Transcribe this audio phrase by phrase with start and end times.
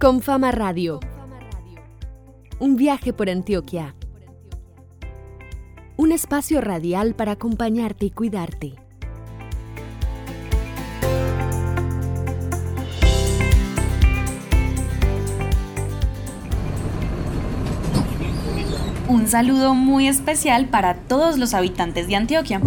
[0.00, 1.00] Con Fama Radio.
[2.60, 3.96] Un viaje por Antioquia.
[5.96, 8.74] Un espacio radial para acompañarte y cuidarte.
[19.08, 22.60] Un saludo muy especial para todos los habitantes de Antioquia.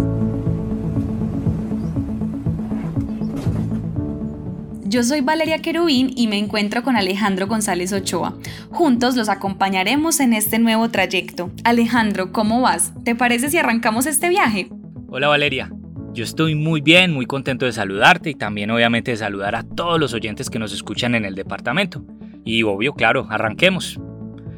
[4.92, 8.36] Yo soy Valeria Querubín y me encuentro con Alejandro González Ochoa.
[8.68, 11.50] Juntos los acompañaremos en este nuevo trayecto.
[11.64, 12.92] Alejandro, ¿cómo vas?
[13.02, 14.68] ¿Te parece si arrancamos este viaje?
[15.08, 15.72] Hola Valeria,
[16.12, 19.98] yo estoy muy bien, muy contento de saludarte y también obviamente de saludar a todos
[19.98, 22.04] los oyentes que nos escuchan en el departamento.
[22.44, 23.98] Y obvio, claro, arranquemos.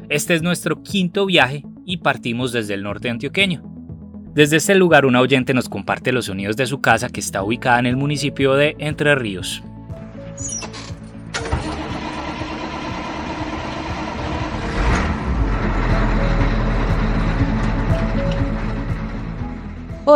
[0.09, 3.63] Este es nuestro quinto viaje y partimos desde el norte antioqueño.
[4.33, 7.79] Desde este lugar una oyente nos comparte los sonidos de su casa que está ubicada
[7.79, 9.63] en el municipio de Entre Ríos.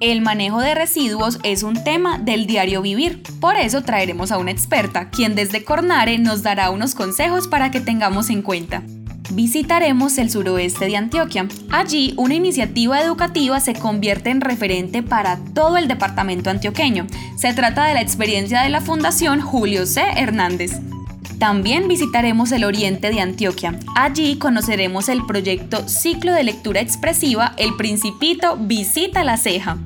[0.00, 3.22] El manejo de residuos es un tema del diario vivir.
[3.38, 7.82] Por eso traeremos a una experta, quien desde Cornare nos dará unos consejos para que
[7.82, 8.82] tengamos en cuenta.
[9.32, 11.46] Visitaremos el suroeste de Antioquia.
[11.70, 17.06] Allí, una iniciativa educativa se convierte en referente para todo el departamento antioqueño.
[17.36, 20.00] Se trata de la experiencia de la Fundación Julio C.
[20.16, 20.80] Hernández.
[21.40, 23.74] También visitaremos el oriente de Antioquia.
[23.96, 29.78] Allí conoceremos el proyecto Ciclo de Lectura Expresiva El Principito Visita la Ceja.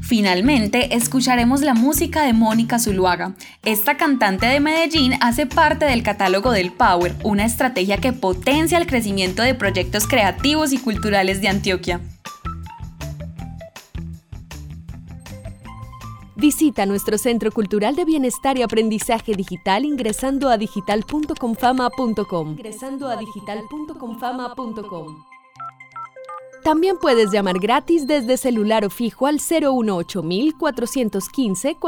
[0.00, 3.34] Finalmente, escucharemos la música de Mónica Zuluaga.
[3.64, 8.88] Esta cantante de Medellín hace parte del catálogo del Power, una estrategia que potencia el
[8.88, 12.00] crecimiento de proyectos creativos y culturales de Antioquia.
[16.38, 22.50] Visita nuestro Centro Cultural de Bienestar y Aprendizaje Digital ingresando a digital.confama.com.
[22.50, 25.24] Ingresando a digital.confama.com.
[26.62, 30.22] También puedes llamar gratis desde celular o fijo al 018
[30.58, 31.78] 415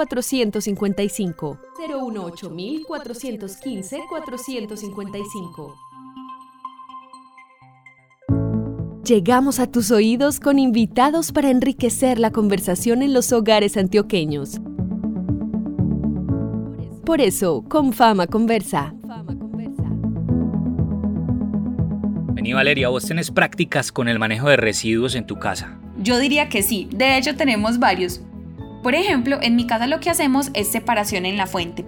[9.08, 14.60] Llegamos a tus oídos con invitados para enriquecer la conversación en los hogares antioqueños.
[17.06, 18.92] Por eso, con Fama Conversa.
[22.34, 25.78] Vení Valeria, vos tenés prácticas con el manejo de residuos en tu casa.
[25.96, 28.20] Yo diría que sí, de hecho tenemos varios.
[28.82, 31.86] Por ejemplo, en mi casa lo que hacemos es separación en la fuente.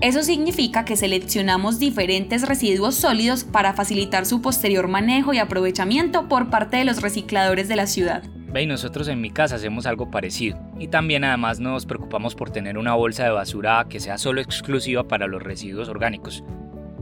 [0.00, 6.50] Eso significa que seleccionamos diferentes residuos sólidos para facilitar su posterior manejo y aprovechamiento por
[6.50, 8.22] parte de los recicladores de la ciudad.
[8.52, 10.56] Ve, y nosotros en mi casa hacemos algo parecido.
[10.78, 15.08] Y también además nos preocupamos por tener una bolsa de basura que sea solo exclusiva
[15.08, 16.44] para los residuos orgánicos.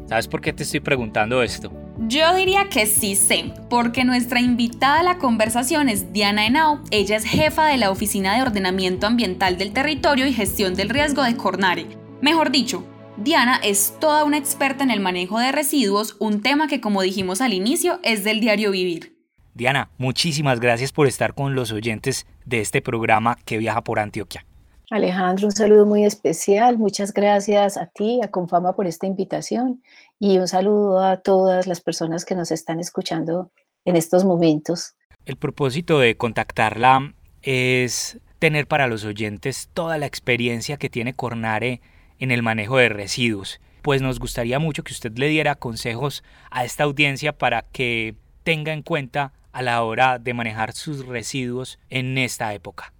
[0.06, 1.70] ¿Sabes por qué te estoy preguntando esto?
[2.08, 6.80] Yo diría que sí sé, porque nuestra invitada a la conversación es Diana Henao.
[6.90, 11.22] Ella es jefa de la Oficina de Ordenamiento Ambiental del Territorio y Gestión del Riesgo
[11.22, 12.05] de Cornare.
[12.22, 12.82] Mejor dicho,
[13.18, 17.42] Diana es toda una experta en el manejo de residuos, un tema que como dijimos
[17.42, 19.18] al inicio es del diario vivir.
[19.52, 24.46] Diana, muchísimas gracias por estar con los oyentes de este programa que viaja por Antioquia.
[24.90, 26.78] Alejandro, un saludo muy especial.
[26.78, 29.82] Muchas gracias a ti, a Confama, por esta invitación
[30.18, 33.50] y un saludo a todas las personas que nos están escuchando
[33.84, 34.94] en estos momentos.
[35.26, 41.80] El propósito de contactarla es tener para los oyentes toda la experiencia que tiene Cornare
[42.18, 43.60] en el manejo de residuos.
[43.82, 48.72] Pues nos gustaría mucho que usted le diera consejos a esta audiencia para que tenga
[48.72, 52.92] en cuenta a la hora de manejar sus residuos en esta época.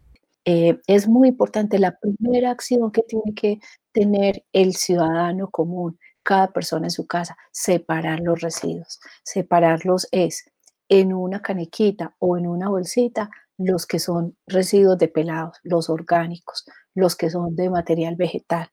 [0.44, 3.58] Eh, es muy importante la primera acción que tiene que
[3.92, 9.00] tener el ciudadano común, cada persona en su casa, separar los residuos.
[9.24, 10.44] Separarlos es
[10.88, 13.28] en una canequita o en una bolsita
[13.58, 16.64] los que son residuos de pelados, los orgánicos,
[16.94, 18.70] los que son de material vegetal.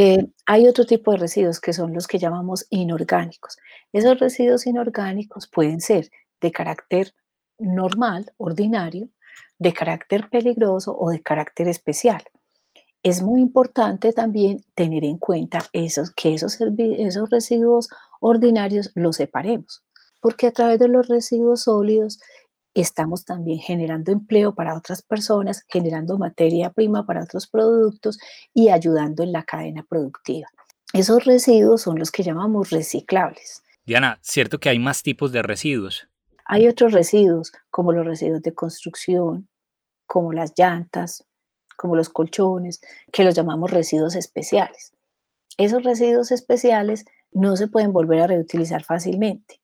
[0.00, 3.56] Eh, hay otro tipo de residuos que son los que llamamos inorgánicos.
[3.92, 6.08] Esos residuos inorgánicos pueden ser
[6.40, 7.14] de carácter
[7.58, 9.08] normal, ordinario,
[9.58, 12.22] de carácter peligroso o de carácter especial.
[13.02, 17.88] Es muy importante también tener en cuenta esos, que esos, esos residuos
[18.20, 19.82] ordinarios los separemos,
[20.20, 22.20] porque a través de los residuos sólidos
[22.80, 28.18] estamos también generando empleo para otras personas, generando materia prima para otros productos
[28.54, 30.48] y ayudando en la cadena productiva.
[30.92, 33.62] Esos residuos son los que llamamos reciclables.
[33.84, 36.08] Diana, ¿cierto que hay más tipos de residuos?
[36.44, 39.48] Hay otros residuos, como los residuos de construcción,
[40.06, 41.26] como las llantas,
[41.76, 42.80] como los colchones,
[43.12, 44.92] que los llamamos residuos especiales.
[45.58, 49.60] Esos residuos especiales no se pueden volver a reutilizar fácilmente.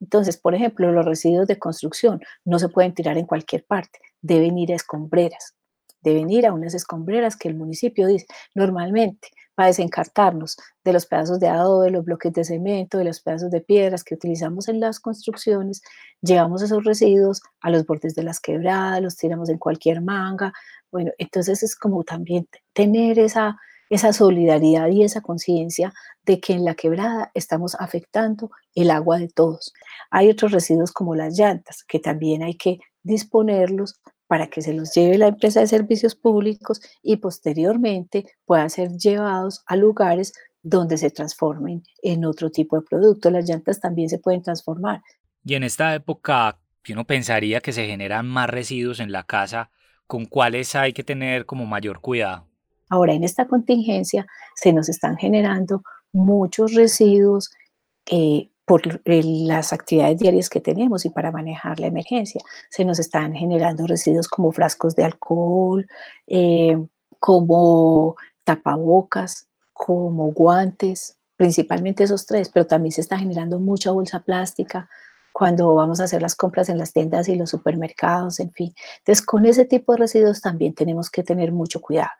[0.00, 4.58] Entonces, por ejemplo, los residuos de construcción no se pueden tirar en cualquier parte, deben
[4.58, 5.54] ir a escombreras,
[6.02, 8.26] deben ir a unas escombreras que el municipio dice.
[8.54, 9.28] Normalmente,
[9.58, 13.50] para desencartarnos de los pedazos de adobe, de los bloques de cemento, de los pedazos
[13.50, 15.82] de piedras que utilizamos en las construcciones,
[16.22, 20.52] llevamos esos residuos a los bordes de las quebradas, los tiramos en cualquier manga.
[20.92, 23.58] Bueno, entonces es como también tener esa,
[23.90, 25.92] esa solidaridad y esa conciencia
[26.24, 29.72] de que en la quebrada estamos afectando el agua de todos.
[30.10, 34.94] Hay otros residuos como las llantas, que también hay que disponerlos para que se los
[34.94, 40.32] lleve la empresa de servicios públicos y posteriormente puedan ser llevados a lugares
[40.62, 43.30] donde se transformen en otro tipo de producto.
[43.30, 45.02] Las llantas también se pueden transformar.
[45.44, 46.58] Y en esta época,
[46.92, 49.70] uno pensaría que se generan más residuos en la casa,
[50.06, 52.47] ¿con cuáles hay que tener como mayor cuidado?
[52.88, 55.82] Ahora, en esta contingencia se nos están generando
[56.12, 57.50] muchos residuos
[58.10, 62.42] eh, por las actividades diarias que tenemos y para manejar la emergencia.
[62.70, 65.86] Se nos están generando residuos como frascos de alcohol,
[66.26, 66.76] eh,
[67.18, 74.88] como tapabocas, como guantes, principalmente esos tres, pero también se está generando mucha bolsa plástica
[75.32, 78.74] cuando vamos a hacer las compras en las tiendas y los supermercados, en fin.
[78.98, 82.10] Entonces, con ese tipo de residuos también tenemos que tener mucho cuidado.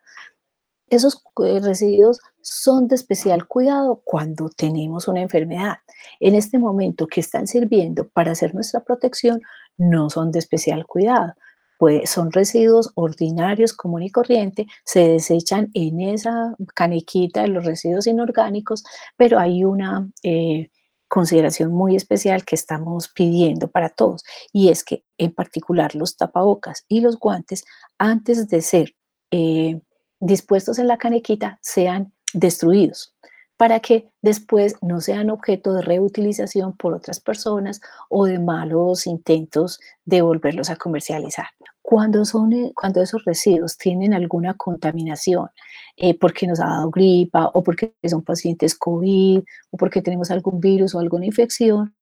[0.90, 5.78] Esos eh, residuos son de especial cuidado cuando tenemos una enfermedad.
[6.20, 9.42] En este momento que están sirviendo para hacer nuestra protección,
[9.76, 11.34] no son de especial cuidado.
[11.78, 18.06] Pues son residuos ordinarios, común y corriente, se desechan en esa canequita de los residuos
[18.08, 18.82] inorgánicos,
[19.16, 20.70] pero hay una eh,
[21.06, 26.84] consideración muy especial que estamos pidiendo para todos, y es que en particular los tapabocas
[26.88, 27.64] y los guantes,
[27.96, 28.94] antes de ser
[29.30, 29.80] eh,
[30.20, 33.14] dispuestos en la canequita sean destruidos
[33.58, 39.80] para que después no sean objeto de reutilización por otras personas o de malos intentos
[40.04, 41.46] de volverlos a comercializar.
[41.82, 45.48] Cuando, son, eh, cuando esos residuos tienen alguna contaminación,
[45.96, 50.60] eh, porque nos ha dado gripa o porque son pacientes COVID o porque tenemos algún
[50.60, 51.94] virus o alguna infección,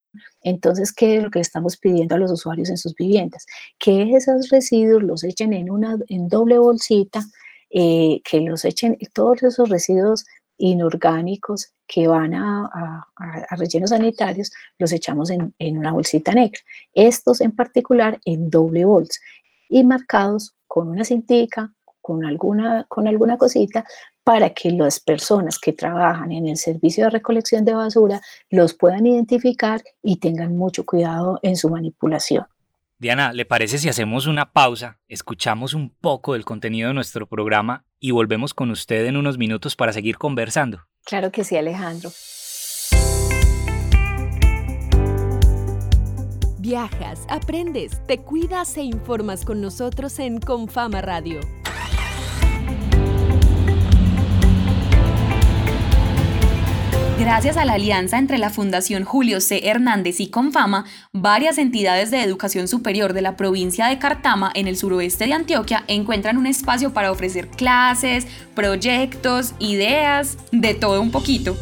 [0.42, 3.46] entonces, ¿qué es lo que estamos pidiendo a los usuarios en sus viviendas?
[3.78, 7.22] Que esos residuos los echen en una en doble bolsita
[7.70, 10.24] eh, que los echen todos esos residuos
[10.58, 13.06] inorgánicos que van a,
[13.50, 16.60] rellenos sanitarios, los echamos en, una bolsita negra.
[16.94, 19.20] Estos en particular en doble bolsa
[19.68, 23.84] y marcados con una cintica, con alguna, con alguna cosita,
[24.24, 28.20] para que las personas que trabajan en el servicio de recolección de basura
[28.50, 32.46] los puedan identificar y tengan mucho cuidado en su manipulación.
[32.98, 37.84] Diana, ¿le parece si hacemos una pausa, escuchamos un poco del contenido de nuestro programa
[38.00, 40.86] y volvemos con usted en unos minutos para seguir conversando?
[41.04, 42.10] Claro que sí, Alejandro.
[46.58, 51.40] Viajas, aprendes, te cuidas e informas con nosotros en Confama Radio.
[57.18, 59.66] Gracias a la alianza entre la Fundación Julio C.
[59.66, 64.76] Hernández y Confama, varias entidades de educación superior de la provincia de Cartama, en el
[64.76, 71.56] suroeste de Antioquia, encuentran un espacio para ofrecer clases, proyectos, ideas, de todo un poquito.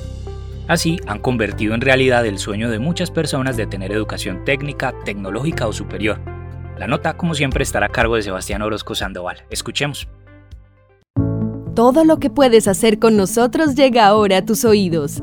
[0.66, 5.68] Así, han convertido en realidad el sueño de muchas personas de tener educación técnica, tecnológica
[5.68, 6.20] o superior.
[6.78, 9.44] La nota, como siempre, estará a cargo de Sebastián Orozco Sandoval.
[9.50, 10.08] Escuchemos.
[11.76, 15.23] Todo lo que puedes hacer con nosotros llega ahora a tus oídos.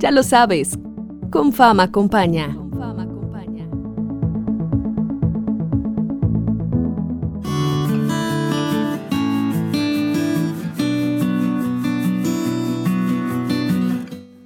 [0.00, 0.78] Ya lo sabes,
[1.30, 2.56] con fama acompaña.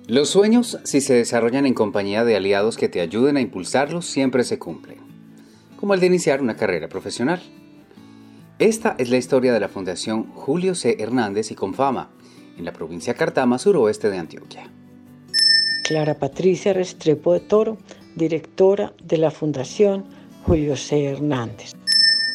[0.08, 4.42] Los sueños, si se desarrollan en compañía de aliados que te ayuden a impulsarlos, siempre
[4.42, 4.98] se cumplen,
[5.76, 7.40] como el de iniciar una carrera profesional.
[8.58, 10.96] Esta es la historia de la Fundación Julio C.
[10.98, 12.10] Hernández y Confama,
[12.58, 14.68] en la provincia Cartama, suroeste de Antioquia.
[15.84, 17.76] Clara Patricia Restrepo de Toro,
[18.16, 20.06] directora de la Fundación
[20.46, 21.04] Julio C.
[21.04, 21.74] Hernández.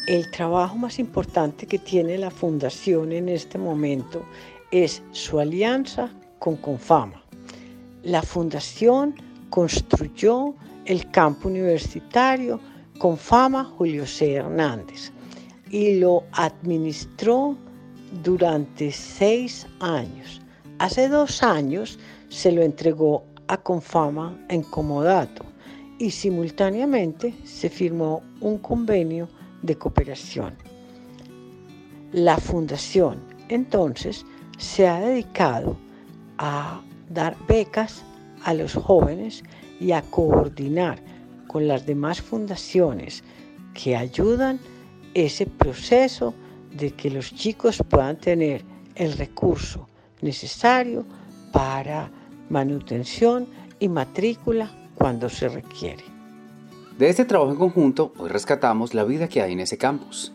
[0.06, 4.24] El trabajo más importante que tiene la Fundación en este momento
[4.70, 7.24] es su alianza con Confama.
[8.04, 9.16] La Fundación
[9.50, 10.54] construyó
[10.84, 12.60] el campo universitario
[13.00, 14.34] Confama Julio C.
[14.34, 15.10] Hernández
[15.70, 17.56] y lo administró
[18.22, 20.40] durante seis años.
[20.78, 25.44] Hace dos años se lo entregó a Confama en comodato
[25.98, 29.28] y simultáneamente se firmó un convenio
[29.62, 30.54] de cooperación.
[32.12, 34.24] La fundación entonces
[34.56, 35.76] se ha dedicado
[36.38, 38.04] a dar becas
[38.44, 39.42] a los jóvenes
[39.80, 41.00] y a coordinar
[41.48, 43.24] con las demás fundaciones
[43.74, 44.60] que ayudan
[45.14, 46.34] ese proceso
[46.70, 48.64] de que los chicos puedan tener
[48.94, 49.88] el recurso
[50.22, 51.04] necesario
[51.52, 52.12] para
[52.50, 53.46] manutención
[53.78, 56.04] y matrícula cuando se requiere.
[56.98, 60.34] De este trabajo en conjunto, hoy rescatamos la vida que hay en ese campus.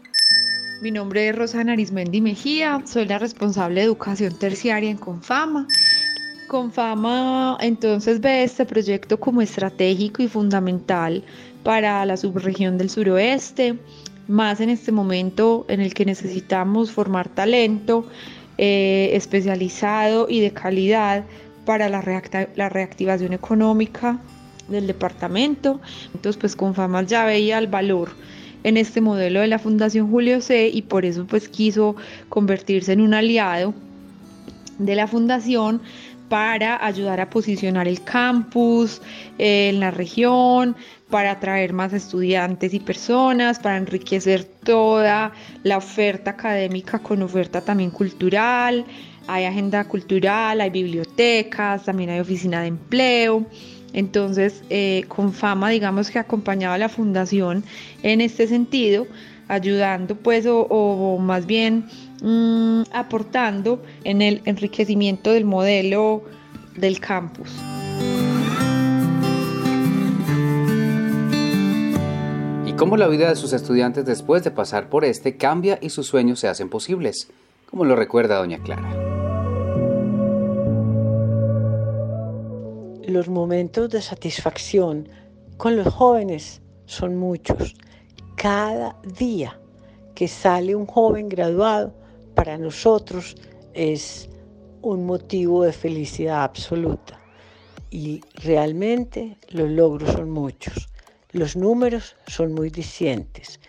[0.82, 5.68] Mi nombre es Rosana Arismendi Mejía, soy la responsable de educación terciaria en Confama.
[6.48, 11.24] Confama entonces ve este proyecto como estratégico y fundamental
[11.64, 13.78] para la subregión del suroeste,
[14.28, 18.06] más en este momento en el que necesitamos formar talento
[18.58, 21.26] eh, especializado y de calidad
[21.66, 24.20] para la, reactivación económica
[24.68, 25.82] del departamento.
[26.14, 28.10] Entonces, pues Confamas ya veía el valor
[28.64, 31.96] en este modelo de la Fundación Julio C y por eso pues quiso
[32.30, 33.74] convertirse en un aliado
[34.80, 35.82] de la fundación
[36.30, 39.02] para ayudar a posicionar el campus
[39.38, 40.76] eh, en la región,
[41.10, 45.32] para atraer más estudiantes y personas, para enriquecer toda
[45.64, 48.86] la oferta académica con oferta también cultural
[49.28, 53.46] hay agenda cultural, hay bibliotecas, también hay oficina de empleo.
[53.94, 57.64] Entonces, eh, con fama, digamos que acompañaba a la fundación
[58.04, 59.08] en este sentido,
[59.48, 61.86] ayudando pues o, más bien
[62.22, 66.24] mm, aportando en el enriquecimiento del modelo
[66.76, 67.50] del campus.
[72.66, 76.08] ¿Y cómo la vida de sus estudiantes después de pasar por este cambia y sus
[76.08, 77.30] sueños se hacen posibles?
[77.70, 79.05] Como lo recuerda doña Clara.
[83.08, 85.08] Los momentos de satisfacción
[85.58, 87.76] con los jóvenes son muchos.
[88.36, 89.60] Cada día
[90.14, 91.94] que sale un joven graduado,
[92.36, 93.36] para nosotros
[93.74, 94.30] es
[94.82, 97.20] un motivo de felicidad absoluta.
[97.90, 100.90] Y realmente los logros son muchos.
[101.32, 103.60] Los números son muy dicientes.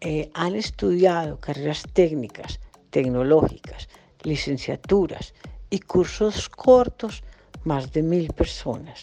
[0.00, 2.58] Eh, han estudiado carreras técnicas,
[2.90, 3.88] tecnológicas,
[4.24, 5.34] licenciaturas
[5.70, 7.22] y cursos cortos
[7.64, 9.02] más de mil personas.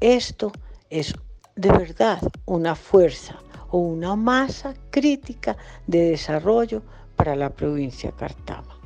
[0.00, 0.52] Esto
[0.90, 1.14] es
[1.56, 3.38] de verdad una fuerza
[3.70, 5.56] o una masa crítica
[5.86, 6.82] de desarrollo
[7.16, 8.78] para la provincia de Cartama.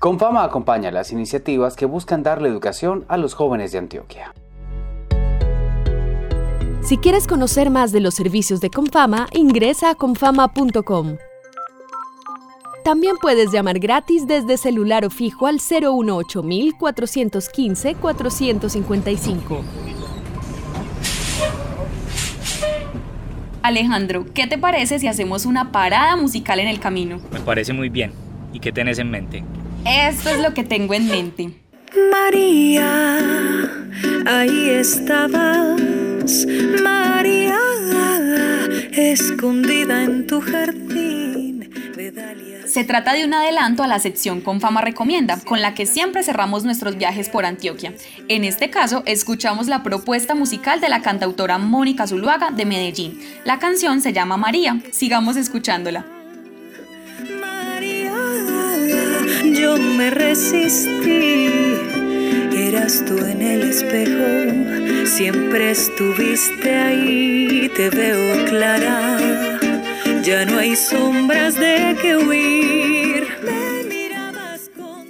[0.00, 4.32] Confama acompaña las iniciativas que buscan darle educación a los jóvenes de Antioquia.
[6.82, 11.18] Si quieres conocer más de los servicios de Confama, ingresa a confama.com.
[12.90, 16.42] También puedes llamar gratis desde celular o fijo al 018
[16.76, 19.64] 415 455.
[23.62, 27.20] Alejandro, ¿qué te parece si hacemos una parada musical en el camino?
[27.30, 28.10] Me parece muy bien.
[28.52, 29.44] ¿Y qué tenés en mente?
[29.86, 31.48] Esto es lo que tengo en mente.
[32.10, 33.20] María,
[34.26, 35.80] ahí estabas,
[36.82, 37.56] María,
[38.90, 42.10] escondida en tu jardín de
[42.70, 46.62] Se trata de un adelanto a la sección Confama Recomienda, con la que siempre cerramos
[46.62, 47.94] nuestros viajes por Antioquia.
[48.28, 53.18] En este caso, escuchamos la propuesta musical de la cantautora Mónica Zuluaga de Medellín.
[53.44, 54.80] La canción se llama María.
[54.92, 56.06] Sigamos escuchándola.
[57.40, 58.14] María,
[59.52, 61.48] yo me resistí.
[62.52, 69.39] Eras tú en el espejo, siempre estuviste ahí, te veo clara.
[70.22, 73.26] Ya no hay sombras de que huir.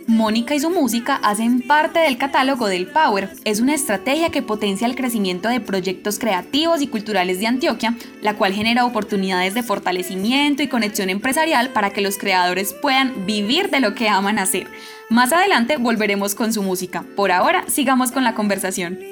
[0.07, 3.31] Mónica y su música hacen parte del catálogo del Power.
[3.45, 8.35] Es una estrategia que potencia el crecimiento de proyectos creativos y culturales de Antioquia, la
[8.35, 13.81] cual genera oportunidades de fortalecimiento y conexión empresarial para que los creadores puedan vivir de
[13.81, 14.69] lo que aman hacer.
[15.09, 17.05] Más adelante volveremos con su música.
[17.17, 19.10] Por ahora, sigamos con la conversación.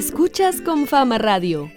[0.00, 1.70] Escuchas con Fama Radio.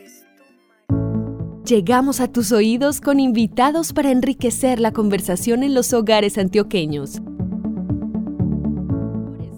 [1.67, 7.21] Llegamos a tus oídos con invitados para enriquecer la conversación en los hogares antioqueños.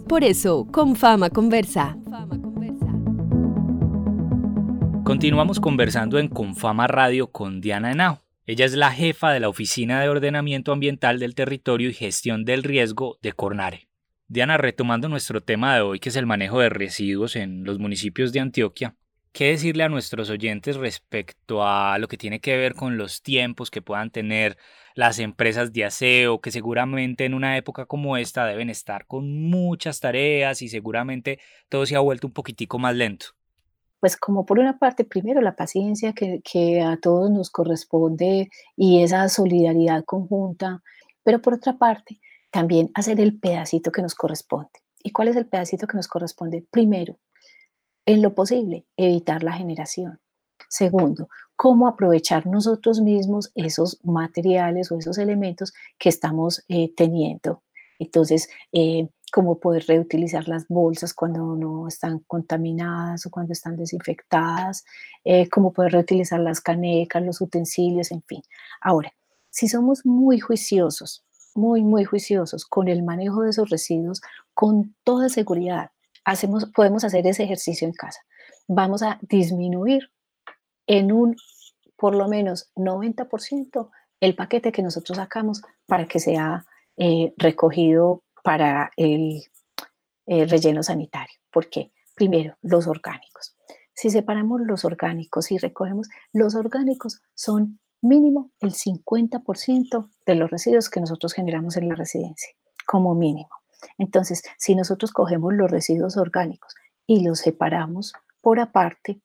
[0.10, 1.96] Por eso, con Fama Conversa.
[5.04, 8.24] Continuamos conversando en Confama Radio con Diana Henao.
[8.48, 12.64] Ella es la jefa de la Oficina de Ordenamiento Ambiental del Territorio y Gestión del
[12.64, 13.90] Riesgo de Cornare.
[14.27, 18.34] Diana, retomando nuestro tema de hoy, que es el manejo de residuos en los municipios
[18.34, 18.96] de Antioquia,
[19.32, 23.70] ¿qué decirle a nuestros oyentes respecto a lo que tiene que ver con los tiempos
[23.70, 24.58] que puedan tener
[24.96, 30.00] las empresas de aseo, que seguramente en una época como esta deben estar con muchas
[30.00, 31.39] tareas y seguramente
[31.70, 33.27] todo se ha vuelto un poquitico más lento?
[34.00, 39.01] pues como por una parte, primero la paciencia que, que a todos nos corresponde y
[39.01, 40.84] esa solidaridad conjunta,
[41.24, 42.20] pero por otra parte,
[42.56, 44.80] también hacer el pedacito que nos corresponde.
[45.04, 46.66] ¿Y cuál es el pedacito que nos corresponde?
[46.72, 47.18] Primero,
[48.06, 50.22] en lo posible, evitar la generación.
[50.70, 57.62] Segundo, cómo aprovechar nosotros mismos esos materiales o esos elementos que estamos eh, teniendo.
[58.00, 64.86] Entonces, eh, cómo poder reutilizar las bolsas cuando no están contaminadas o cuando están desinfectadas,
[65.25, 68.42] eh, cómo poder reutilizar las canecas, los utensilios, en fin.
[68.79, 69.12] Ahora,
[69.50, 74.22] si somos muy juiciosos, muy, muy juiciosos con el manejo de esos residuos,
[74.53, 75.91] con toda seguridad,
[76.25, 78.22] hacemos, podemos hacer ese ejercicio en casa.
[78.68, 80.11] Vamos a disminuir
[80.87, 81.35] en un,
[81.96, 83.89] por lo menos, 90%
[84.20, 86.65] el paquete que nosotros sacamos para que sea
[86.98, 89.44] eh, recogido para el,
[90.25, 91.35] el relleno sanitario.
[91.51, 91.91] ¿Por qué?
[92.15, 93.55] Primero, los orgánicos.
[93.94, 100.89] Si separamos los orgánicos y recogemos, los orgánicos son mínimo el 50% de los residuos
[100.89, 102.50] que nosotros generamos en la residencia,
[102.85, 103.50] como mínimo.
[103.98, 106.75] Entonces, si nosotros cogemos los residuos orgánicos
[107.07, 109.22] y los separamos por aparte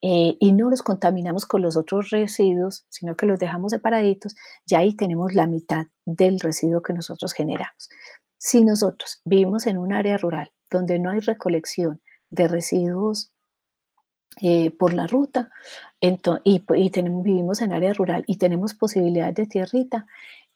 [0.00, 4.80] eh, y no los contaminamos con los otros residuos, sino que los dejamos separaditos, ya
[4.80, 7.88] ahí tenemos la mitad del residuo que nosotros generamos.
[8.36, 13.32] Si nosotros vivimos en un área rural donde no hay recolección de residuos
[14.40, 15.50] eh, por la ruta
[16.44, 20.06] y, y tenemos, vivimos en área rural y tenemos posibilidades de tierrita,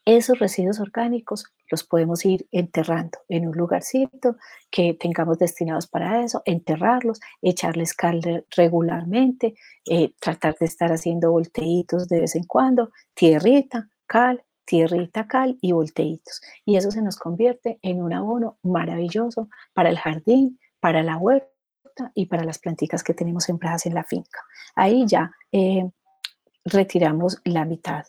[0.04, 4.36] esos residuos orgánicos los podemos ir enterrando en un lugarcito
[4.70, 12.08] que tengamos destinados para eso, enterrarlos, echarles cal regularmente, eh, tratar de estar haciendo volteitos
[12.08, 16.40] de vez en cuando, tierrita, cal, tierrita, cal y volteitos.
[16.64, 21.57] Y eso se nos convierte en un abono maravilloso para el jardín, para la huerta
[22.14, 24.40] y para las plantitas que tenemos sembradas en la finca.
[24.74, 25.88] Ahí ya eh,
[26.64, 28.04] retiramos la mitad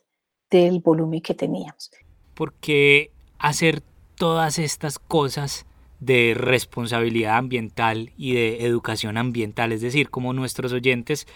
[0.49, 1.91] del volumen que teníamos.
[2.34, 3.82] Porque hacer
[4.15, 5.65] todas estas cosas
[5.99, 11.28] de responsabilidad ambiental y de educación ambiental, es decir, como nuestros oyentes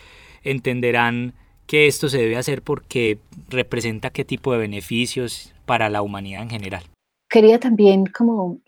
[0.44, 1.34] entenderán
[1.68, 6.50] que esto se debe hacer porque representa qué tipo de beneficios para la humanidad en
[6.50, 6.84] general.
[7.30, 8.60] Quería también como,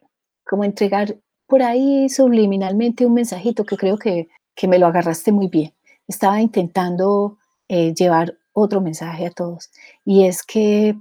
[0.46, 5.48] como entregar por ahí subliminalmente un mensajito que creo que, que me lo agarraste muy
[5.48, 5.74] bien.
[6.08, 9.70] Estaba intentando eh, llevar otro mensaje a todos
[10.06, 10.96] y es que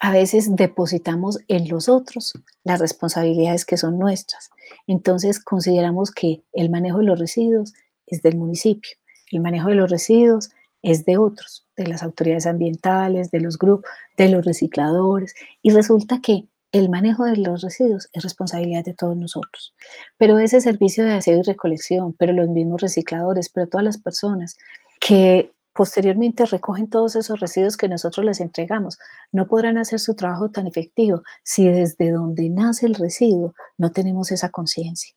[0.00, 4.50] a veces depositamos en los otros las responsabilidades que son nuestras.
[4.86, 7.72] Entonces consideramos que el manejo de los residuos
[8.06, 8.96] es del municipio,
[9.30, 10.50] el manejo de los residuos
[10.82, 16.20] es de otros, de las autoridades ambientales, de los grupos, de los recicladores, y resulta
[16.20, 16.44] que
[16.78, 19.74] el manejo de los residuos es responsabilidad de todos nosotros.
[20.18, 24.56] Pero ese servicio de aseo y recolección, pero los mismos recicladores, pero todas las personas
[25.00, 28.98] que posteriormente recogen todos esos residuos que nosotros les entregamos.
[29.30, 34.32] No podrán hacer su trabajo tan efectivo si desde donde nace el residuo no tenemos
[34.32, 35.14] esa conciencia.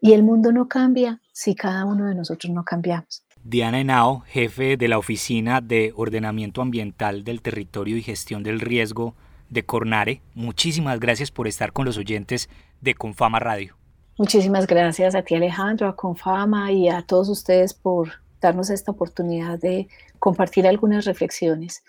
[0.00, 3.24] Y el mundo no cambia si cada uno de nosotros no cambiamos.
[3.42, 9.16] Diana Henao, jefe de la Oficina de Ordenamiento Ambiental del Territorio y Gestión del Riesgo
[9.50, 12.48] de Cornare, muchísimas gracias por estar con los oyentes
[12.80, 13.76] de Confama Radio.
[14.18, 19.58] Muchísimas gracias a ti Alejandro, a Confama y a todos ustedes por darnos esta oportunidad
[19.58, 21.82] de compartir algunas reflexiones.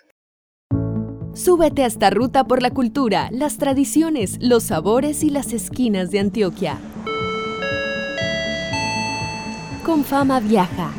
[1.32, 6.18] Súbete a esta ruta por la cultura, las tradiciones, los sabores y las esquinas de
[6.18, 6.78] Antioquia.
[9.84, 10.92] Confama viaja.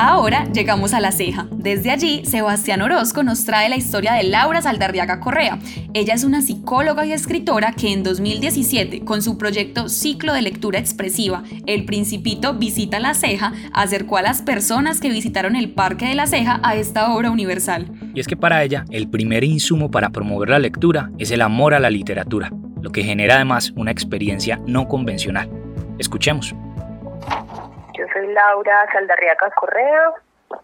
[0.00, 1.48] Ahora llegamos a La Ceja.
[1.50, 5.58] Desde allí, Sebastián Orozco nos trae la historia de Laura Saldarriaga Correa.
[5.92, 10.78] Ella es una psicóloga y escritora que en 2017, con su proyecto Ciclo de Lectura
[10.78, 16.14] Expresiva, El Principito Visita La Ceja, acercó a las personas que visitaron el Parque de
[16.14, 17.90] La Ceja a esta obra universal.
[18.14, 21.74] Y es que para ella, el primer insumo para promover la lectura es el amor
[21.74, 25.50] a la literatura, lo que genera además una experiencia no convencional.
[25.98, 26.54] Escuchemos.
[28.18, 30.10] Soy Laura Saldarriaga Correa,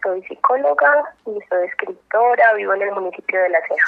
[0.02, 3.86] soy psicóloga y soy escritora, vivo en el municipio de La Ceja.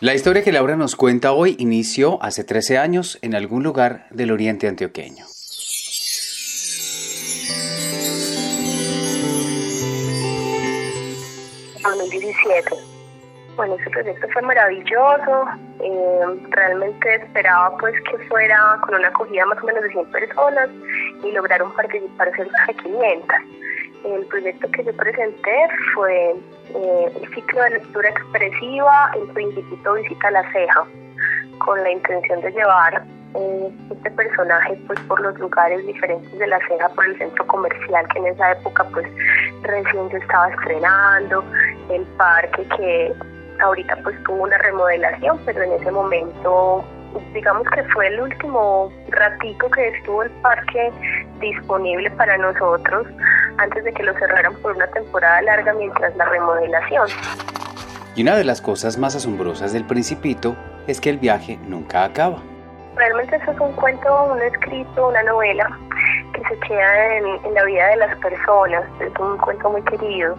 [0.00, 4.30] La historia que Laura nos cuenta hoy inició hace 13 años en algún lugar del
[4.30, 5.26] oriente antioqueño.
[11.76, 12.99] En 2017.
[13.60, 15.44] Bueno, ese proyecto fue maravilloso.
[15.84, 20.70] eh, realmente esperaba pues que fuera con una acogida más o menos de 100 personas
[21.22, 23.36] y lograron participar cerca de 500.
[24.06, 26.36] El proyecto que yo presenté fue
[26.74, 30.84] eh, el ciclo de lectura expresiva, el Principito Visita la Ceja,
[31.58, 36.58] con la intención de llevar eh, este personaje pues por los lugares diferentes de la
[36.66, 39.06] ceja, por el centro comercial que en esa época pues
[39.64, 41.44] recién se estaba estrenando,
[41.90, 43.12] el parque que
[43.62, 46.84] ahorita pues tuvo una remodelación, pero en ese momento
[47.32, 50.92] digamos que fue el último ratico que estuvo el parque
[51.40, 53.06] disponible para nosotros
[53.58, 57.08] antes de que lo cerraran por una temporada larga mientras la remodelación.
[58.14, 62.42] Y una de las cosas más asombrosas del Principito es que el viaje nunca acaba.
[62.96, 65.78] Realmente eso es un cuento, un escrito, una novela
[66.34, 70.36] que se queda en, en la vida de las personas, es un cuento muy querido.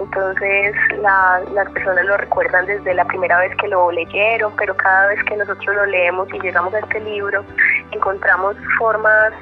[0.00, 5.08] Entonces la- las personas lo recuerdan desde la primera vez que lo leyeron, pero cada
[5.08, 7.44] vez que nosotros lo leemos y llegamos a este libro,
[7.92, 9.32] encontramos formas,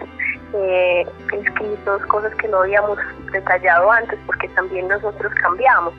[0.53, 2.99] eh, escritos, cosas que no habíamos
[3.33, 5.95] detallado antes, porque también nosotros cambiamos.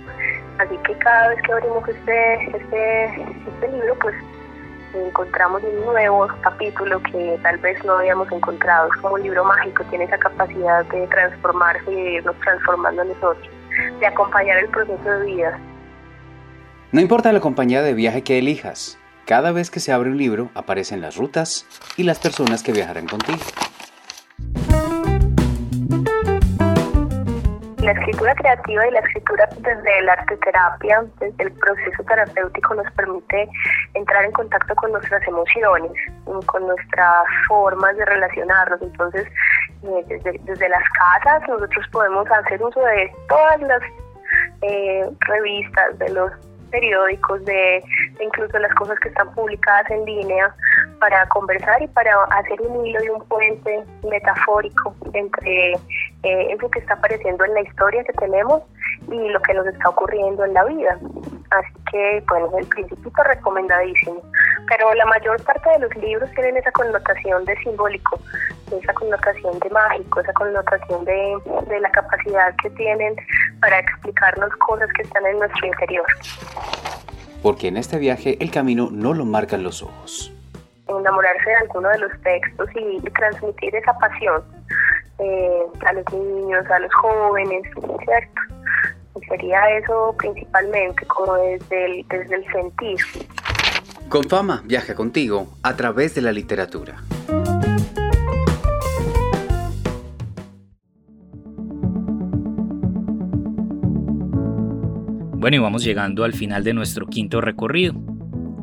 [0.59, 4.15] Así que cada vez que abrimos este, este, este libro, pues
[4.93, 8.89] encontramos un nuevo capítulo que tal vez no habíamos encontrado.
[8.93, 13.49] Es como un libro mágico, tiene esa capacidad de transformarse y de irnos transformando nosotros,
[13.99, 15.59] de acompañar el proceso de vida.
[16.91, 20.49] No importa la compañía de viaje que elijas, cada vez que se abre un libro
[20.55, 23.39] aparecen las rutas y las personas que viajarán contigo.
[27.81, 33.49] La escritura creativa y la escritura desde la arteterapia, desde el proceso terapéutico nos permite
[33.95, 35.91] entrar en contacto con nuestras emociones,
[36.45, 38.81] con nuestras formas de relacionarnos.
[38.83, 39.27] Entonces,
[39.83, 43.81] eh, desde, desde las casas nosotros podemos hacer uso de todas las
[44.61, 46.31] eh, revistas, de los
[46.69, 47.83] periódicos, de
[48.19, 50.55] incluso las cosas que están publicadas en línea
[51.01, 56.77] para conversar y para hacer un hilo y un puente metafórico entre eh, eso que
[56.77, 58.61] está apareciendo en la historia que tenemos
[59.11, 60.99] y lo que nos está ocurriendo en la vida.
[61.49, 64.21] Así que, bueno, el principito recomendadísimo.
[64.69, 68.19] Pero la mayor parte de los libros tienen esa connotación de simbólico,
[68.71, 71.35] esa connotación de mágico, esa connotación de,
[71.67, 73.15] de la capacidad que tienen
[73.59, 76.05] para explicarnos cosas que están en nuestro interior.
[77.41, 80.31] Porque en este viaje el camino no lo marcan los ojos.
[80.99, 84.43] Enamorarse de alguno de los textos y, y transmitir esa pasión
[85.19, 87.63] eh, a los niños, a los jóvenes,
[88.05, 88.41] ¿cierto?
[89.15, 92.97] Y sería eso principalmente, como desde el, desde el sentir.
[94.09, 96.97] Con fama viaja contigo a través de la literatura.
[105.41, 107.95] Bueno, y vamos llegando al final de nuestro quinto recorrido.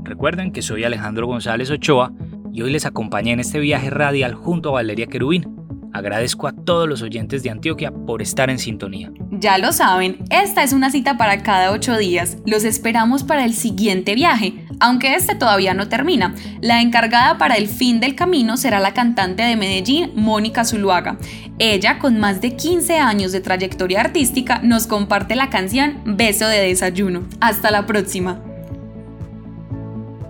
[0.08, 2.12] Recuerden que soy Alejandro González Ochoa
[2.50, 5.54] y hoy les acompañé en este viaje radial junto a Valeria Querubín.
[5.92, 9.12] Agradezco a todos los oyentes de Antioquia por estar en sintonía.
[9.32, 12.38] Ya lo saben, esta es una cita para cada ocho días.
[12.46, 14.64] Los esperamos para el siguiente viaje.
[14.80, 16.34] aunque este todavía no termina.
[16.62, 21.18] La encargada para el fin del camino será la cantante de Medellín, Mónica Zuluaga.
[21.58, 26.60] Ella, con más de 15 años de trayectoria artística, nos comparte la canción Beso de
[26.60, 27.24] Desayuno.
[27.40, 28.40] Hasta la próxima.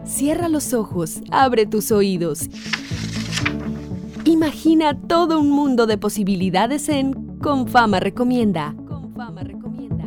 [0.09, 2.49] Cierra los ojos, abre tus oídos.
[4.25, 8.75] Imagina todo un mundo de posibilidades en Confama Recomienda.
[8.89, 10.07] Confama Recomienda.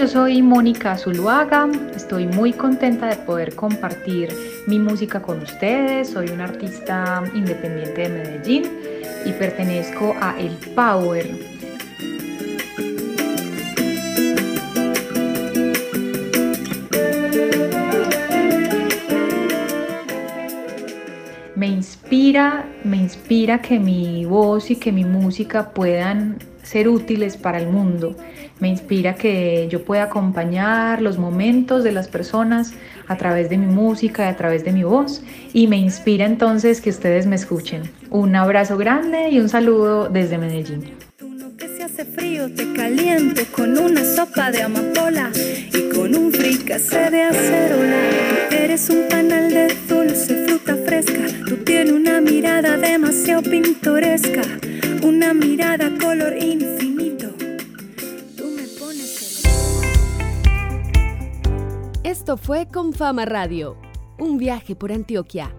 [0.00, 4.30] Yo soy Mónica Zuluaga, estoy muy contenta de poder compartir
[4.66, 8.81] mi música con ustedes, soy una artista independiente de Medellín
[9.24, 11.26] y pertenezco a El Power,
[21.54, 27.58] me inspira, me inspira que mi voz y que mi música puedan ser útiles para
[27.58, 28.16] el mundo.
[28.60, 32.72] Me inspira que yo pueda acompañar los momentos de las personas
[33.08, 35.22] a través de mi música a través de mi voz.
[35.52, 37.82] Y me inspira entonces que ustedes me escuchen.
[38.10, 40.92] Un abrazo grande y un saludo desde Medellín.
[41.58, 47.22] Que hace frío te caliento con una sopa de amapola y con un fricase de
[47.22, 47.96] acerola.
[48.50, 51.26] Eres un panal de dulce fruta fresca.
[51.48, 54.42] Tú tienes una mirada demasiado pintoresca,
[55.02, 56.91] una mirada color infinito.
[62.22, 63.76] Esto fue Confama Radio,
[64.16, 65.52] un viaje por Antioquia.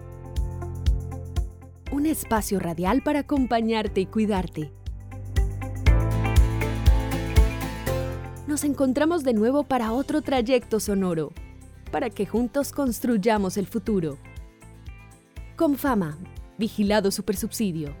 [1.92, 4.72] Un espacio radial para acompañarte y cuidarte.
[8.46, 11.32] Nos encontramos de nuevo para otro trayecto sonoro,
[11.92, 14.16] para que juntos construyamos el futuro.
[15.56, 16.16] Confama,
[16.56, 17.94] vigilado supersubsidio.